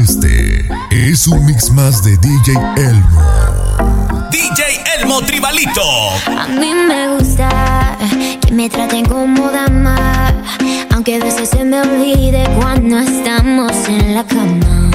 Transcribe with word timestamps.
Este 0.00 0.66
es 0.90 1.26
un 1.26 1.44
mix 1.44 1.70
más 1.70 2.02
de 2.02 2.16
DJ 2.16 2.54
Elmo. 2.76 3.20
DJ 4.30 4.82
Elmo 4.98 5.20
Tribalito. 5.20 5.82
A 6.26 6.48
mí 6.48 6.72
me 6.72 7.08
gusta 7.08 7.98
que 8.40 8.52
me 8.52 8.70
traten 8.70 9.04
como 9.04 9.50
dama, 9.50 10.32
aunque 10.94 11.16
a 11.16 11.18
veces 11.18 11.50
se 11.50 11.62
me 11.62 11.82
olvide 11.82 12.42
cuando 12.58 13.00
estamos 13.00 13.72
en 13.86 14.14
la 14.14 14.24
cama. 14.24 14.90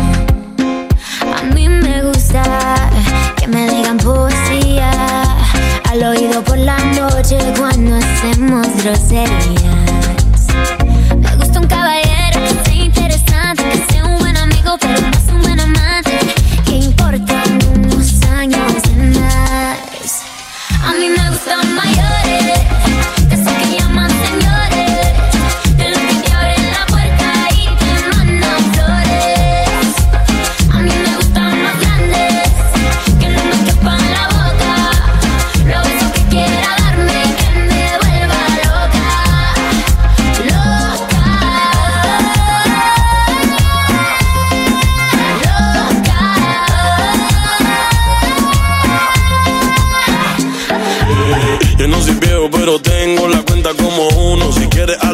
A 1.38 1.44
mí 1.54 1.70
me 1.70 2.02
gusta 2.02 2.90
que 3.36 3.48
me 3.48 3.70
digan 3.70 3.98
poesía 3.98 5.22
al 5.92 6.04
oído 6.06 6.44
por 6.44 6.58
la 6.58 6.78
noche 6.96 7.38
cuando 7.56 7.98
hacemos 7.98 8.66
groserías. 8.84 9.87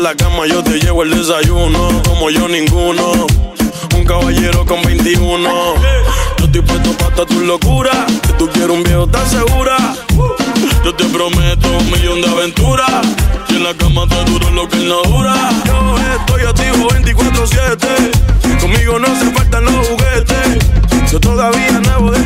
la 0.03 0.15
cama 0.15 0.45
yo 0.45 0.61
te 0.61 0.79
llevo 0.79 1.03
el 1.03 1.11
desayuno, 1.11 2.01
como 2.03 2.29
yo 2.29 2.49
ninguno. 2.49 3.25
Un 3.95 4.03
caballero 4.03 4.65
con 4.65 4.81
21. 4.81 5.49
Yo 6.37 6.45
estoy 6.45 6.61
puesto 6.61 6.91
para 6.97 7.25
tu 7.25 7.39
locura, 7.39 8.05
que 8.21 8.33
tú 8.33 8.49
quieres 8.49 8.75
un 8.75 8.83
viejo 8.83 9.07
tan 9.07 9.25
segura. 9.29 9.77
Yo 10.83 10.93
te 10.93 11.05
prometo 11.05 11.77
un 11.77 11.89
millón 11.89 12.21
de 12.21 12.27
aventuras. 12.27 12.89
Y 13.47 13.55
en 13.55 13.63
la 13.63 13.73
cama 13.75 14.05
te 14.09 14.25
duro 14.25 14.51
lo 14.51 14.67
que 14.67 14.77
no 14.79 15.03
dura. 15.03 15.35
Yo 15.65 15.95
estoy 16.19 16.41
activo 16.41 16.89
24-7. 16.89 18.59
Conmigo 18.59 18.99
no 18.99 19.07
se 19.07 19.31
faltan 19.31 19.63
los 19.63 19.87
juguetes. 19.87 21.11
Yo 21.11 21.19
todavía 21.21 21.79
nabo 21.79 22.11
de 22.11 22.22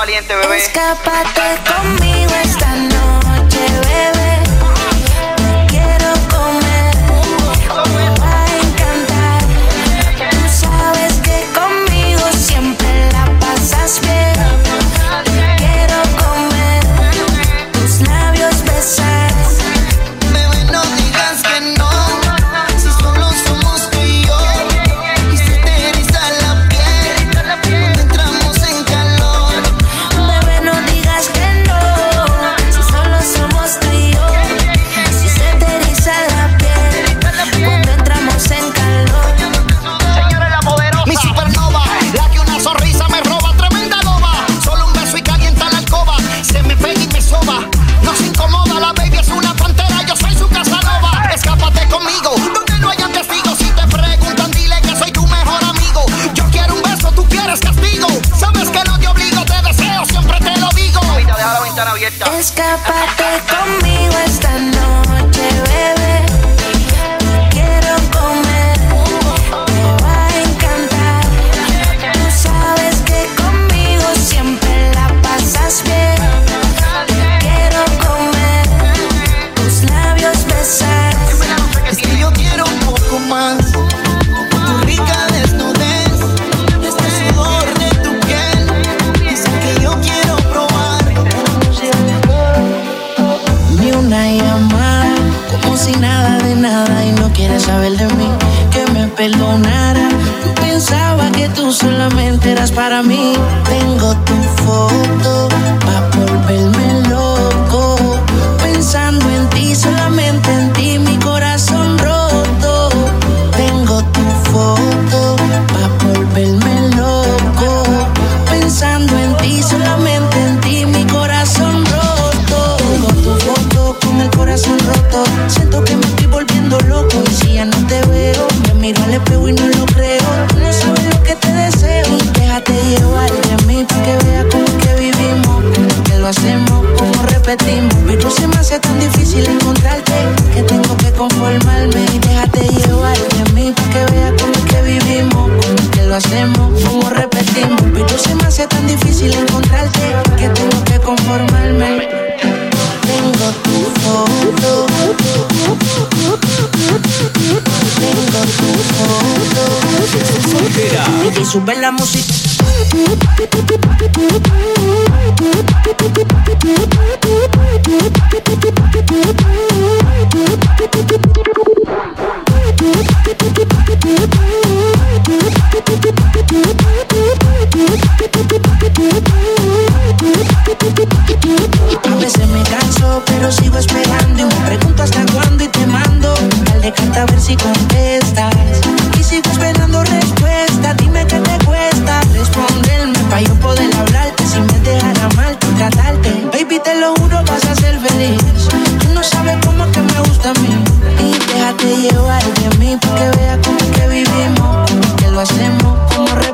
valiente, 0.00 0.34
bebé. 0.34 0.56
Escápate 0.56 1.42
conmigo. 1.70 2.09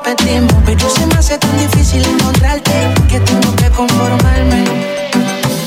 Pero 0.06 0.88
se 0.88 1.04
me 1.06 1.14
hace 1.16 1.36
tan 1.36 1.58
difícil 1.58 2.04
encontrarte 2.04 2.94
que 3.08 3.18
tengo 3.18 3.56
que 3.56 3.68
conformarme. 3.70 4.62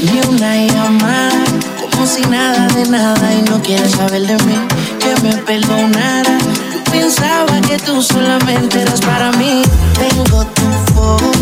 Ni 0.01 0.21
una 0.29 0.55
llamada, 0.55 1.43
como 1.91 2.05
si 2.05 2.21
nada 2.21 2.67
de 2.67 2.85
nada 2.85 3.33
y 3.33 3.41
no 3.49 3.61
quieres 3.61 3.91
saber 3.91 4.25
de 4.27 4.37
mí, 4.45 4.55
que 4.99 5.21
me 5.27 5.35
perdonara. 5.39 6.37
Yo 6.73 6.83
pensaba 6.89 7.59
que 7.67 7.77
tú 7.79 8.01
solamente 8.01 8.81
eras 8.81 9.01
para 9.01 9.29
mí. 9.33 9.61
Tengo 9.95 10.45
tu 10.45 10.93
foto 10.93 11.38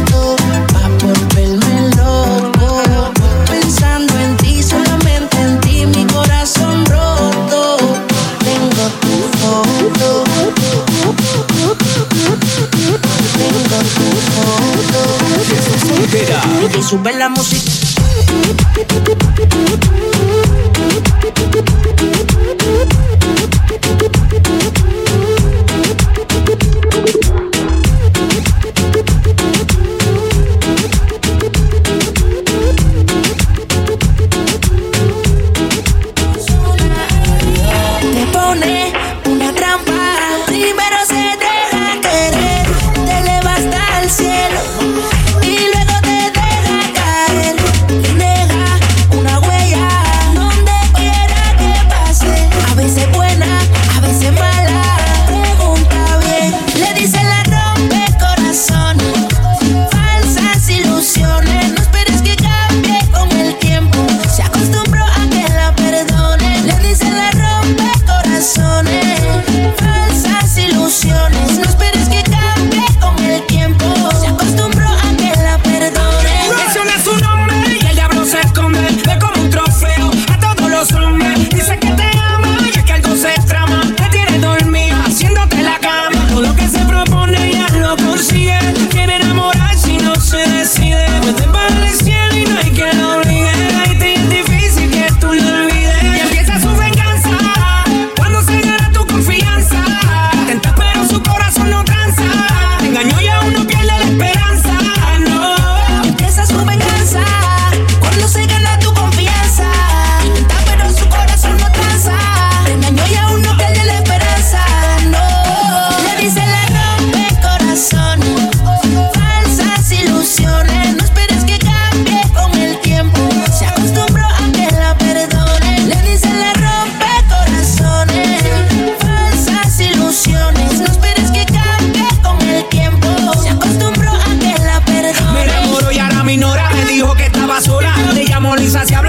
Sube 16.87 17.13
la 17.15 17.27
música. 17.27 17.77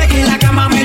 que 0.09 0.21
en 0.21 0.27
la 0.27 0.39
cama 0.39 0.78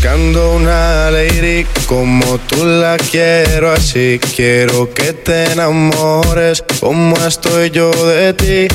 Buscando 0.00 0.52
una 0.54 1.10
lady 1.10 1.66
como 1.86 2.38
tú 2.46 2.64
la 2.64 2.96
quiero 3.10 3.72
así. 3.72 4.20
Quiero 4.36 4.94
que 4.94 5.12
te 5.12 5.50
enamores 5.50 6.62
como 6.78 7.16
estoy 7.26 7.70
yo 7.70 7.90
de 8.06 8.32
ti. 8.32 8.68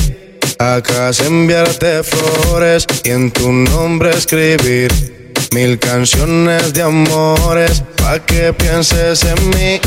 Acá 0.58 1.14
se 1.14 1.26
enviarte 1.26 2.02
flores 2.02 2.86
y 3.04 3.08
en 3.08 3.30
tu 3.30 3.50
nombre 3.50 4.10
escribir 4.10 4.92
mil 5.54 5.78
canciones 5.78 6.74
de 6.74 6.82
amores 6.82 7.82
pa' 7.96 8.18
que 8.18 8.52
pienses 8.52 9.24
en 9.24 9.48
mí. 9.48 9.80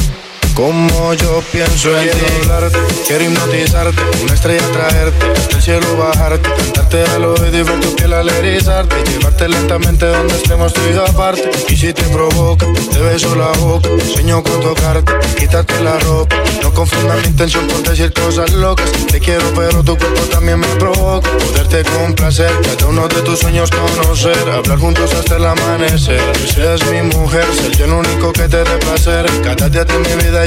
Como 0.58 1.14
yo 1.14 1.44
pienso 1.52 1.96
en 2.00 2.10
ti 2.10 2.26
hablarte, 2.42 2.80
quiero 3.06 3.26
hipnotizarte, 3.26 4.02
una 4.24 4.34
estrella 4.34 4.68
traerte, 4.72 5.26
hasta 5.40 5.56
el 5.56 5.62
cielo 5.62 5.98
bajarte, 5.98 6.50
cantarte 6.52 7.04
al 7.04 7.26
oído 7.26 7.60
y 7.60 7.62
ver 7.62 7.80
tu 7.80 7.96
piel 7.96 8.14
al 8.14 8.28
llevarte 8.28 9.48
lentamente 9.48 10.08
donde 10.08 10.36
estemos 10.36 10.74
tú 10.74 10.82
y 10.92 10.98
aparte. 10.98 11.52
Y 11.70 11.78
si 11.78 11.94
te 11.94 12.02
provoca, 12.06 12.66
te 12.92 13.00
beso 13.02 13.36
la 13.36 13.52
boca, 13.60 13.88
sueño 14.12 14.42
con 14.42 14.60
tocarte, 14.60 15.14
quitarte 15.38 15.80
la 15.82 16.00
ropa. 16.00 16.36
No 16.64 16.74
confundas 16.74 17.22
mi 17.22 17.28
intención 17.28 17.68
por 17.68 17.84
decir 17.84 18.12
cosas 18.14 18.52
locas. 18.54 18.90
Te 19.12 19.20
quiero, 19.20 19.46
pero 19.54 19.84
tu 19.84 19.96
cuerpo 19.96 20.22
también 20.32 20.60
me 20.60 20.68
provoca. 20.80 21.30
Poderte 21.38 21.84
complacer, 21.84 22.52
cada 22.64 22.88
uno 22.88 23.08
de 23.08 23.22
tus 23.22 23.40
sueños 23.40 23.70
conocer, 23.70 24.50
hablar 24.50 24.80
juntos 24.80 25.14
hasta 25.14 25.38
el 25.38 25.46
amanecer. 25.46 26.22
Que 26.32 26.48
seas 26.48 26.84
mi 26.88 27.04
mujer, 27.04 27.46
ser 27.54 27.78
yo 27.78 27.86
el 27.86 27.92
único 27.92 28.34
que 28.34 28.50
te 28.50 28.64
dé 28.64 28.78
placer. 28.80 29.26
Cada 29.44 29.70
día 29.70 29.86
de 29.86 30.00
mi 30.00 30.24
vida 30.24 30.47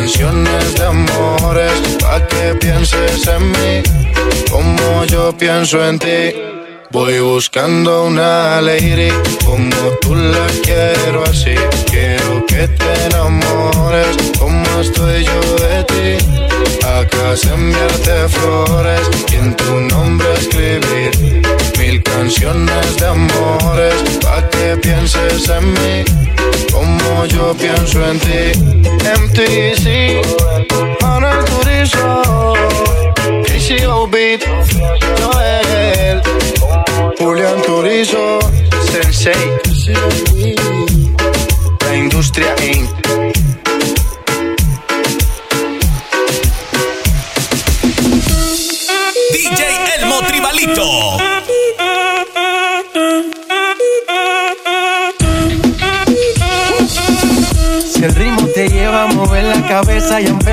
Canciones 0.00 0.74
de 0.76 0.84
amores 0.86 1.72
pa' 2.00 2.26
que 2.26 2.54
pienses 2.54 3.26
en 3.28 3.52
mí 3.52 3.82
como 4.50 5.04
yo 5.04 5.36
pienso 5.36 5.76
en 5.86 5.98
ti. 5.98 6.22
Voy 6.90 7.20
buscando 7.20 8.04
una 8.04 8.62
lady 8.62 9.10
como 9.44 9.76
tú 10.00 10.14
la 10.14 10.46
quiero 10.64 11.22
así. 11.24 11.54
Quiero 11.90 12.46
que 12.46 12.66
te 12.66 12.90
enamores 13.06 14.16
como 14.38 14.59
estoy 14.80 15.24
yo 15.24 15.40
de 15.56 15.84
ti. 15.84 16.26
Acá 16.86 17.36
se 17.36 17.52
enviarte 17.52 18.28
flores 18.28 19.00
y 19.30 19.34
en 19.36 19.54
tu 19.56 19.80
nombre 19.80 20.26
escribir 20.34 21.42
mil 21.78 22.02
canciones 22.02 22.96
de 22.96 23.06
amores 23.06 23.94
pa' 24.22 24.48
que 24.50 24.76
pienses 24.76 25.48
en 25.48 25.72
mí 25.72 26.04
como 26.72 27.26
yo 27.26 27.54
pienso 27.54 28.04
en 28.10 28.18
ti. 28.20 28.42
MTC, 29.20 30.22
Manuel 31.02 31.44
Turizo, 31.44 32.54
KCO 33.46 34.08
Beat, 34.08 34.42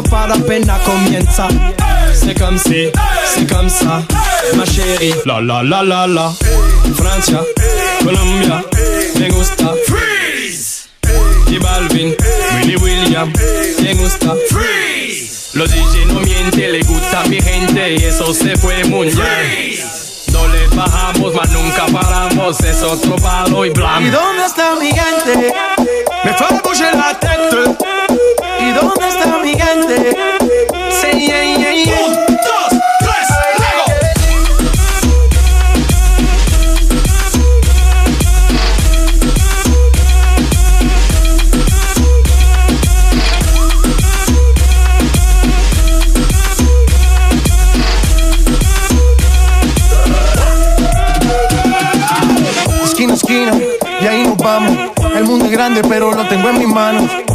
Fiesta 0.00 0.02
no 0.02 0.02
para 0.02 0.34
apenas 0.34 0.80
comienza. 0.82 1.48
C'est 2.12 2.38
comme 2.38 2.58
si, 2.58 2.90
c'est 3.26 3.48
comme 3.48 3.68
ça, 3.68 4.02
ma 4.56 4.64
chérie. 4.64 5.14
La 5.26 5.40
la 5.40 5.62
la 5.62 5.82
la 5.82 6.06
la. 6.06 6.32
Francia, 6.94 7.40
Colombia, 8.02 8.62
me 9.18 9.28
gusta. 9.30 9.74
Freeze. 9.86 10.88
Y 11.48 11.58
Balvin, 11.58 12.14
Willy 12.56 12.76
William, 12.76 13.32
me 13.82 13.94
gusta. 13.94 14.34
Freeze. 14.48 15.50
Los 15.54 15.70
DJ 15.70 16.06
no 16.06 16.20
mienten, 16.20 16.72
le 16.72 16.80
gusta 16.82 17.20
a 17.20 17.28
mi 17.28 17.40
gente 17.40 17.94
y 17.94 18.04
eso 18.04 18.32
se 18.34 18.56
fue 18.56 18.84
mundial. 18.84 19.26
No 20.32 20.46
le 20.48 20.68
bajamos, 20.68 21.34
mas 21.34 21.50
nunca 21.50 21.86
paramos, 21.86 22.60
es 22.60 22.82
otro 22.82 23.16
palo 23.16 23.64
y 23.64 23.70
blanco. 23.70 24.02
¿Y 24.02 24.10
dónde 24.10 24.44
está 24.46 24.76
mi 24.76 24.90
gente? 24.90 25.52
Me 26.24 26.34
fue 26.34 26.46
a 26.86 26.96
la 26.96 27.18
tête. 27.18 27.99
¿Y 28.70 28.72
dónde 28.72 29.08
está 29.08 29.38
mi 29.38 29.48
gente? 29.48 30.16
Say 30.92 31.26
yeah, 31.26 31.42
yeah, 31.42 31.72
yeah. 31.72 32.06
Un, 32.06 32.12
dos, 32.14 32.68
tres, 33.00 33.28
luego. 33.58 33.84
Esquina, 52.84 53.14
esquina, 53.14 53.52
y 54.00 54.06
ahí 54.06 54.22
nos 54.22 54.36
vamos. 54.36 54.78
El 55.16 55.24
mundo 55.24 55.46
es 55.46 55.50
grande, 55.50 55.82
pero 55.88 56.12
lo 56.12 56.28
tengo 56.28 56.50
en 56.50 56.58
mis 56.60 56.68
manos. 56.68 57.10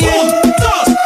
yeah, 0.00 0.06
yeah, 0.06 0.16
yeah. 0.16 0.42
Un, 0.42 0.54
dos, 0.58 0.96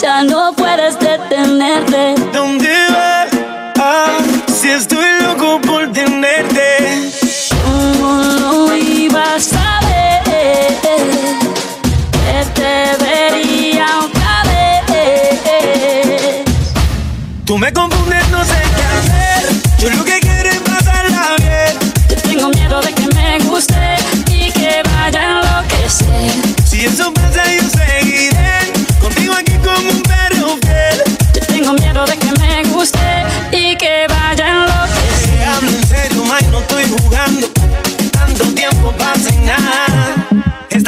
ya 0.00 0.22
no 0.24 0.52
puedes 0.54 0.98
detenerte. 0.98 2.14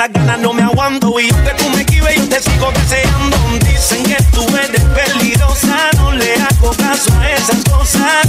Estas 0.05 0.27
ganas 0.27 0.41
no 0.41 0.53
me 0.53 0.63
aguanto 0.63 1.19
y 1.19 1.31
aunque 1.31 1.55
tú 1.55 1.71
me 1.71 1.81
esquives, 1.81 2.17
yo 2.17 2.29
te 2.29 2.39
sigo 2.43 2.71
deseando. 2.73 3.39
Dicen 3.65 4.03
que 4.03 4.23
tú 4.35 4.45
eres 4.55 4.83
peligrosa, 4.83 5.91
no 5.97 6.13
le 6.13 6.35
hago 6.35 6.73
caso 6.73 7.11
a 7.21 7.31
esas 7.31 7.65
cosas. 7.65 8.29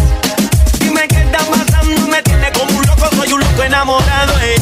Dime 0.80 1.06
qué 1.10 1.18
está 1.18 1.40
pasando, 1.40 2.08
me 2.08 2.22
tiene 2.22 2.50
como 2.54 2.80
un 2.80 2.86
loco, 2.86 3.10
soy 3.18 3.34
un 3.34 3.42
loco 3.42 3.64
enamorado. 3.64 4.34
Eh. 4.42 4.56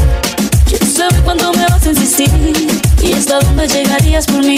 Quiero 0.66 0.86
saber 0.88 1.22
cuándo 1.22 1.54
me 1.54 1.68
vas 1.68 1.86
a 1.86 1.90
insistir 1.90 2.32
y 3.04 3.14
hasta 3.14 3.42
dónde 3.42 3.68
llegarías 3.68 4.26
por 4.26 4.44
mí. 4.44 4.58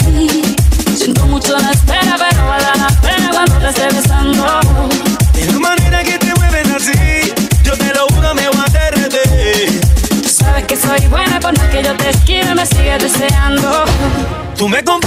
Siento 0.96 1.26
mucho 1.26 1.58
la 1.58 1.72
espera, 1.72 2.16
pero 2.16 2.46
vale 2.46 2.64
la 2.64 2.65
esquive, 14.66 14.96
me 15.00 15.05